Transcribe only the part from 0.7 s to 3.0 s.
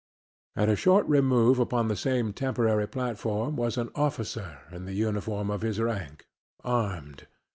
short remove upon the same temporary